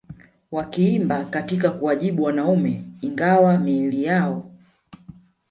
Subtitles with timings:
[0.51, 4.51] wakiimba katika kuwajibu wanaume Ingawa miili yao